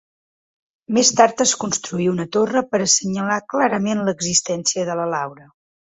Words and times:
Més 0.97 1.09
tard 1.19 1.43
es 1.45 1.51
construí 1.63 2.09
una 2.13 2.27
torre 2.37 2.65
per 2.71 2.79
assenyalar 2.85 3.39
clarament 3.55 4.03
l'existència 4.09 4.87
de 4.91 4.97
la 5.03 5.07
laura. 5.17 5.47